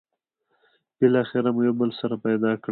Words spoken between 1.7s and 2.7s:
بل سره پيدا کړل.